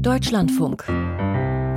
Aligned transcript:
Deutschlandfunk. 0.00 0.84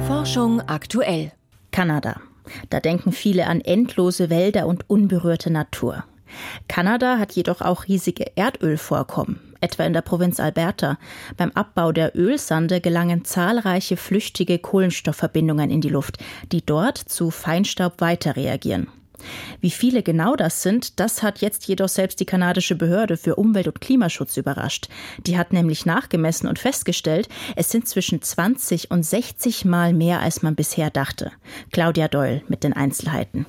Forschung 0.08 0.62
aktuell. 0.62 1.34
Kanada. 1.72 2.22
Da 2.70 2.80
denken 2.80 3.12
viele 3.12 3.48
an 3.48 3.60
endlose 3.60 4.30
Wälder 4.30 4.68
und 4.68 4.90
unberührte 4.90 5.50
Natur. 5.50 6.06
Kanada 6.70 7.18
hat 7.18 7.34
jedoch 7.34 7.60
auch 7.60 7.90
riesige 7.90 8.38
Erdölvorkommen, 8.38 9.42
etwa 9.60 9.84
in 9.84 9.92
der 9.92 10.04
Provinz 10.04 10.40
Alberta. 10.40 10.98
Beim 11.36 11.52
Abbau 11.52 11.92
der 11.92 12.18
Ölsande 12.18 12.80
gelangen 12.80 13.26
zahlreiche 13.26 13.98
flüchtige 13.98 14.58
Kohlenstoffverbindungen 14.58 15.70
in 15.70 15.82
die 15.82 15.90
Luft, 15.90 16.18
die 16.54 16.66
dort 16.66 16.98
zu 16.98 17.30
Feinstaub 17.30 18.00
weiter 18.00 18.38
reagieren. 18.38 18.88
Wie 19.62 19.72
viele 19.72 20.04
genau 20.04 20.36
das 20.36 20.62
sind, 20.62 21.00
das 21.00 21.24
hat 21.24 21.40
jetzt 21.40 21.68
jedoch 21.68 21.90
selbst 21.90 22.20
die 22.20 22.26
kanadische 22.26 22.76
Behörde 22.76 23.18
für 23.18 23.36
Umwelt- 23.36 23.68
und 23.68 23.82
Klimaschutz 23.82 24.38
überrascht. 24.38 24.88
Die 25.26 25.38
hat 25.38 25.54
nämlich 25.54 25.86
nachgemessen 25.86 26.48
und 26.48 26.60
festgestellt, 26.60 27.30
es 27.56 27.70
sind 27.70 27.88
zwischen 27.88 28.22
20 28.22 28.92
und 28.92 29.04
60 29.04 29.66
Mal 29.66 29.94
mehr, 29.94 30.20
als 30.20 30.42
man 30.42 30.56
bisher 30.56 30.90
dachte. 30.90 31.32
Claudia 31.72 32.08
Doyle 32.08 32.42
mit 32.48 32.64
den 32.64 32.74
Einzelheiten. 32.74 33.46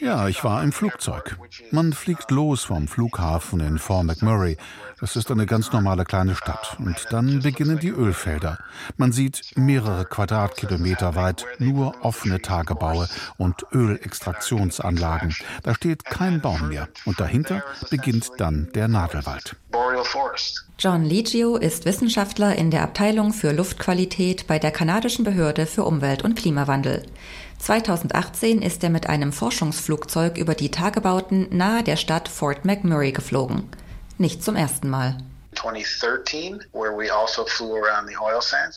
Ja, 0.00 0.28
ich 0.28 0.44
war 0.44 0.62
im 0.62 0.72
Flugzeug. 0.72 1.38
Man 1.70 1.92
fliegt 1.92 2.30
los 2.30 2.64
vom 2.64 2.86
Flughafen 2.86 3.60
in 3.60 3.78
Fort 3.78 4.04
McMurray. 4.04 4.56
Das 5.00 5.16
ist 5.16 5.30
eine 5.30 5.46
ganz 5.46 5.72
normale 5.72 6.04
kleine 6.04 6.34
Stadt. 6.34 6.76
Und 6.78 7.06
dann 7.10 7.40
beginnen 7.40 7.78
die 7.78 7.90
Ölfelder. 7.90 8.58
Man 8.96 9.12
sieht 9.12 9.52
mehrere 9.56 10.04
Quadratkilometer 10.04 11.14
weit 11.14 11.44
nur 11.58 11.94
offene 12.04 12.40
Tagebaue 12.40 13.08
und 13.36 13.66
Ölextraktionsanlagen. 13.72 15.34
Da 15.62 15.74
steht 15.74 16.04
kein 16.04 16.40
Baum 16.40 16.68
mehr. 16.68 16.88
Und 17.04 17.20
dahinter 17.20 17.62
beginnt 17.90 18.30
dann 18.38 18.70
der 18.74 18.88
Nadelwald. 18.88 19.56
John 20.78 21.04
Legio 21.04 21.56
ist 21.56 21.84
Wissenschaftler 21.84 22.56
in 22.56 22.70
der 22.70 22.82
Abteilung 22.82 23.32
für 23.32 23.52
Luftqualität 23.52 24.46
bei 24.46 24.58
der 24.58 24.70
kanadischen 24.70 25.24
Behörde 25.24 25.66
für 25.66 25.84
Umwelt 25.84 26.22
und 26.22 26.36
Klimawandel. 26.36 27.02
2018 27.58 28.60
ist 28.60 28.84
er 28.84 28.90
mit 28.90 29.08
einem 29.08 29.32
Forschungsflugzeug 29.32 30.36
über 30.36 30.54
die 30.54 30.70
Tagebauten 30.70 31.48
nahe 31.50 31.82
der 31.82 31.96
Stadt 31.96 32.28
Fort 32.28 32.64
McMurray 32.64 33.12
geflogen. 33.12 33.64
Nicht 34.18 34.42
zum 34.44 34.54
ersten 34.54 34.90
Mal. 34.90 35.18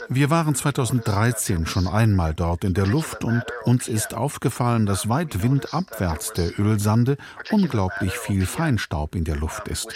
Also 0.01 0.05
Wir 0.09 0.29
waren 0.29 0.55
2013 0.55 1.65
schon 1.65 1.87
einmal 1.87 2.33
dort 2.33 2.63
in 2.63 2.73
der 2.73 2.87
Luft 2.87 3.23
und 3.23 3.43
uns 3.65 3.87
ist 3.87 4.13
aufgefallen, 4.13 4.85
dass 4.85 5.09
weit 5.09 5.43
windabwärts 5.43 6.33
der 6.33 6.59
Ölsande 6.59 7.17
unglaublich 7.51 8.17
viel 8.17 8.45
Feinstaub 8.45 9.15
in 9.15 9.25
der 9.25 9.35
Luft 9.35 9.67
ist. 9.67 9.87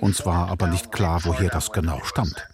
Uns 0.00 0.26
war 0.26 0.50
aber 0.50 0.66
nicht 0.66 0.92
klar, 0.92 1.20
woher 1.24 1.50
das 1.50 1.72
genau 1.72 2.00
stammt. 2.04 2.46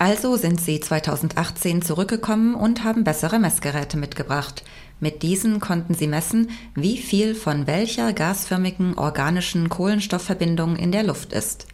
Also 0.00 0.38
sind 0.38 0.58
sie 0.62 0.80
2018 0.80 1.82
zurückgekommen 1.82 2.54
und 2.54 2.84
haben 2.84 3.04
bessere 3.04 3.38
Messgeräte 3.38 3.98
mitgebracht. 3.98 4.64
Mit 4.98 5.22
diesen 5.22 5.60
konnten 5.60 5.92
sie 5.92 6.06
messen, 6.06 6.52
wie 6.74 6.96
viel 6.96 7.34
von 7.34 7.66
welcher 7.66 8.14
gasförmigen 8.14 8.96
organischen 8.96 9.68
Kohlenstoffverbindung 9.68 10.76
in 10.76 10.90
der 10.90 11.02
Luft 11.02 11.34
ist. 11.34 11.66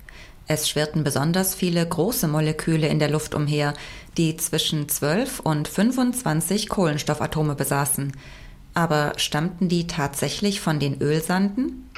Es 0.49 0.69
schwirrten 0.69 1.05
besonders 1.05 1.55
viele 1.55 1.89
große 1.89 2.27
Moleküle 2.27 2.89
in 2.89 2.99
der 2.99 3.11
Luft 3.11 3.33
umher, 3.33 3.75
die 4.17 4.37
zwischen 4.37 4.89
12 4.89 5.39
und 5.39 5.69
25 5.69 6.69
Kohlenstoffatome 6.69 7.55
besaßen. 7.55 8.11
Aber 8.75 9.13
stammten 9.19 9.69
die 9.69 9.87
tatsächlich 9.87 10.61
von 10.61 10.81
den 10.81 11.01
Ölsanden? 11.01 11.89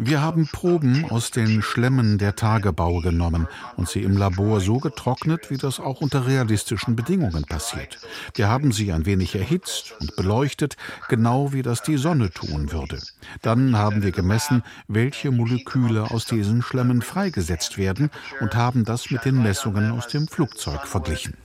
Wir 0.00 0.22
haben 0.22 0.46
Proben 0.46 1.10
aus 1.10 1.32
den 1.32 1.60
Schlemmen 1.60 2.18
der 2.18 2.36
Tagebau 2.36 3.00
genommen 3.00 3.48
und 3.76 3.88
sie 3.88 4.04
im 4.04 4.16
Labor 4.16 4.60
so 4.60 4.78
getrocknet, 4.78 5.50
wie 5.50 5.56
das 5.56 5.80
auch 5.80 6.00
unter 6.00 6.24
realistischen 6.24 6.94
Bedingungen 6.94 7.42
passiert. 7.42 7.98
Wir 8.36 8.48
haben 8.48 8.70
sie 8.70 8.92
ein 8.92 9.06
wenig 9.06 9.34
erhitzt 9.34 9.96
und 9.98 10.14
beleuchtet, 10.14 10.76
genau 11.08 11.52
wie 11.52 11.62
das 11.62 11.82
die 11.82 11.96
Sonne 11.96 12.30
tun 12.30 12.70
würde. 12.70 13.00
Dann 13.42 13.76
haben 13.76 14.04
wir 14.04 14.12
gemessen, 14.12 14.62
welche 14.86 15.32
Moleküle 15.32 16.12
aus 16.12 16.26
diesen 16.26 16.62
Schlemmen 16.62 17.02
freigesetzt 17.02 17.76
werden 17.76 18.12
und 18.38 18.54
haben 18.54 18.84
das 18.84 19.10
mit 19.10 19.24
den 19.24 19.42
Messungen 19.42 19.90
aus 19.90 20.06
dem 20.06 20.28
Flugzeug 20.28 20.86
verglichen. 20.86 21.36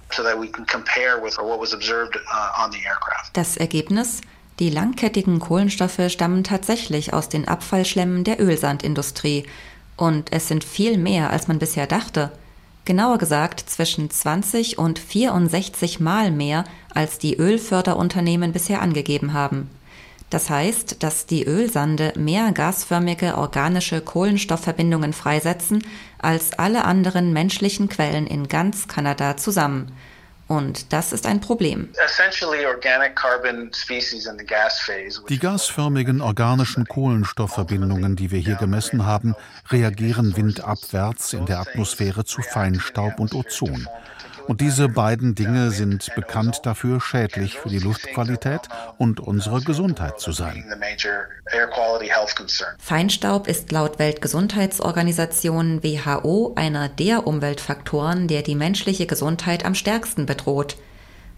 Das 3.33 3.57
Ergebnis? 3.57 4.21
Die 4.59 4.69
langkettigen 4.69 5.39
Kohlenstoffe 5.39 6.01
stammen 6.09 6.43
tatsächlich 6.43 7.13
aus 7.13 7.29
den 7.29 7.47
Abfallschlemmen 7.47 8.23
der 8.23 8.39
Ölsandindustrie. 8.39 9.45
Und 9.97 10.31
es 10.31 10.47
sind 10.47 10.63
viel 10.63 10.97
mehr, 10.97 11.31
als 11.31 11.47
man 11.47 11.59
bisher 11.59 11.87
dachte. 11.87 12.31
Genauer 12.85 13.17
gesagt 13.17 13.61
zwischen 13.61 14.09
20 14.09 14.77
und 14.77 14.99
64 14.99 15.99
Mal 15.99 16.31
mehr, 16.31 16.65
als 16.93 17.17
die 17.17 17.35
Ölförderunternehmen 17.37 18.51
bisher 18.51 18.81
angegeben 18.81 19.33
haben. 19.33 19.69
Das 20.29 20.49
heißt, 20.49 21.03
dass 21.03 21.25
die 21.25 21.45
Ölsande 21.45 22.11
mehr 22.17 22.51
gasförmige 22.51 23.37
organische 23.37 24.01
Kohlenstoffverbindungen 24.01 25.13
freisetzen 25.13 25.83
als 26.17 26.53
alle 26.53 26.85
anderen 26.85 27.33
menschlichen 27.33 27.87
Quellen 27.87 28.25
in 28.27 28.47
ganz 28.47 28.87
Kanada 28.87 29.37
zusammen. 29.37 29.91
Und 30.47 30.91
das 30.91 31.13
ist 31.13 31.25
ein 31.25 31.39
Problem. 31.39 31.89
Die 35.29 35.39
gasförmigen 35.39 36.21
organischen 36.21 36.85
Kohlenstoffverbindungen, 36.85 38.15
die 38.15 38.31
wir 38.31 38.39
hier 38.39 38.55
gemessen 38.55 39.05
haben, 39.05 39.35
reagieren 39.69 40.35
windabwärts 40.35 41.33
in 41.33 41.45
der 41.45 41.59
Atmosphäre 41.59 42.25
zu 42.25 42.41
Feinstaub 42.41 43.19
und 43.19 43.33
Ozon. 43.33 43.87
Und 44.47 44.61
diese 44.61 44.89
beiden 44.89 45.35
Dinge 45.35 45.71
sind 45.71 46.13
bekannt 46.15 46.61
dafür, 46.63 46.99
schädlich 46.99 47.57
für 47.57 47.69
die 47.69 47.79
Luftqualität 47.79 48.61
und 48.97 49.19
unsere 49.19 49.61
Gesundheit 49.61 50.19
zu 50.19 50.31
sein. 50.31 50.65
Feinstaub 52.77 53.47
ist 53.47 53.71
laut 53.71 53.99
Weltgesundheitsorganisation 53.99 55.83
WHO 55.83 56.53
einer 56.55 56.89
der 56.89 57.25
Umweltfaktoren, 57.25 58.27
der 58.27 58.41
die 58.41 58.55
menschliche 58.55 59.05
Gesundheit 59.05 59.65
am 59.65 59.75
stärksten 59.75 60.25
bedroht. 60.25 60.77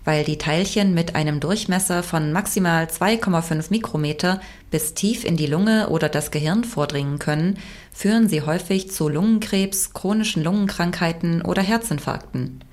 Weil 0.03 0.23
die 0.23 0.37
Teilchen 0.37 0.93
mit 0.93 1.15
einem 1.15 1.39
Durchmesser 1.39 2.03
von 2.03 2.31
maximal 2.31 2.85
2,5 2.85 3.71
Mikrometer 3.71 4.39
bis 4.69 4.93
tief 4.93 5.23
in 5.23 5.35
die 5.35 5.47
Lunge 5.47 5.89
oder 5.89 6.09
das 6.09 6.29
Gehirn 6.29 6.63
vordringen 6.63 7.17
können, 7.17 7.57
führen 7.91 8.29
sie 8.29 8.43
häufig 8.43 8.91
zu 8.91 9.09
Lungenkrebs, 9.09 9.93
chronischen 9.93 10.43
Lungenkrankheiten 10.43 11.41
oder 11.41 11.63
Herzinfarkten. 11.63 12.63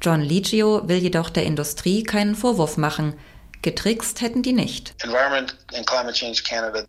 John 0.00 0.20
Legio 0.20 0.88
will 0.88 0.98
jedoch 0.98 1.30
der 1.30 1.44
Industrie 1.44 2.02
keinen 2.02 2.34
Vorwurf 2.34 2.76
machen. 2.76 3.14
Getrickst 3.66 4.20
hätten 4.20 4.44
die 4.44 4.52
nicht. 4.52 4.94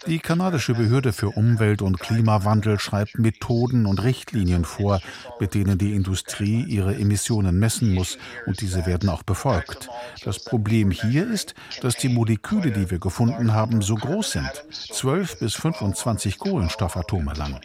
Die 0.05 0.19
kanadische 0.19 0.73
Behörde 0.75 1.11
für 1.11 1.29
Umwelt 1.29 1.81
und 1.81 1.99
Klimawandel 1.99 2.79
schreibt 2.79 3.17
Methoden 3.17 3.87
und 3.87 4.03
Richtlinien 4.03 4.63
vor, 4.63 5.01
mit 5.39 5.55
denen 5.55 5.79
die 5.79 5.95
Industrie 5.95 6.63
ihre 6.67 6.93
Emissionen 6.93 7.57
messen 7.57 7.95
muss, 7.95 8.19
und 8.45 8.61
diese 8.61 8.85
werden 8.85 9.09
auch 9.09 9.23
befolgt. 9.23 9.89
Das 10.23 10.43
Problem 10.43 10.91
hier 10.91 11.27
ist, 11.27 11.55
dass 11.81 11.95
die 11.95 12.09
Moleküle, 12.09 12.69
die 12.69 12.91
wir 12.91 12.99
gefunden 12.99 13.55
haben, 13.55 13.81
so 13.81 13.95
groß 13.95 14.33
sind, 14.33 14.51
12 14.69 15.39
bis 15.39 15.55
25 15.55 16.37
Kohlenstoffatome 16.37 17.33
lang. 17.33 17.59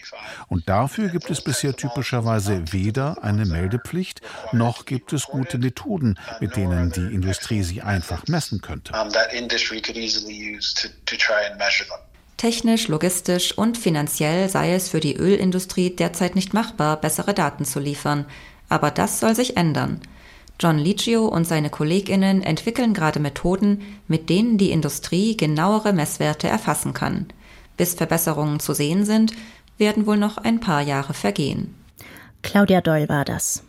Und 0.48 0.70
dafür 0.70 1.10
gibt 1.10 1.28
es 1.28 1.44
bisher 1.44 1.76
typischerweise 1.76 2.72
weder 2.72 3.22
eine 3.22 3.44
Meldepflicht, 3.44 4.22
noch 4.52 4.86
gibt 4.86 5.12
es 5.12 5.26
gute 5.26 5.58
Methoden, 5.58 6.18
mit 6.40 6.56
denen 6.56 6.92
die 6.92 7.14
Industrie 7.14 7.62
sie 7.62 7.82
einfach 7.82 8.26
messen 8.26 8.62
könnte. 8.62 9.01
Technisch, 12.36 12.88
logistisch 12.88 13.56
und 13.56 13.78
finanziell 13.78 14.48
sei 14.48 14.74
es 14.74 14.88
für 14.88 15.00
die 15.00 15.16
Ölindustrie 15.16 15.90
derzeit 15.94 16.34
nicht 16.34 16.54
machbar, 16.54 17.00
bessere 17.00 17.34
Daten 17.34 17.64
zu 17.64 17.78
liefern. 17.78 18.26
Aber 18.69 18.90
das 18.90 19.20
soll 19.20 19.34
sich 19.37 19.56
ändern. 19.56 20.00
John 20.58 20.78
Licio 20.78 21.26
und 21.26 21.44
seine 21.44 21.70
Kolleginnen 21.70 22.43
entwickeln 22.43 22.94
gerade 22.94 23.20
Methoden, 23.20 23.82
mit 24.08 24.28
denen 24.28 24.58
die 24.58 24.70
Industrie 24.70 25.37
genauere 25.37 25.93
Messwerte 25.93 26.49
erfassen 26.49 26.94
kann. 26.94 27.26
Bis 27.76 27.94
Verbesserungen 27.94 28.60
zu 28.60 28.72
sehen 28.75 29.04
sind, 29.04 29.32
werden 29.78 30.06
wohl 30.06 30.16
noch 30.16 30.37
ein 30.37 30.60
paar 30.60 30.81
Jahre 30.81 31.14
vergehen. 31.14 31.75
Claudia 32.43 32.81
Doll 32.81 33.08
war 33.08 33.25
das. 33.25 33.62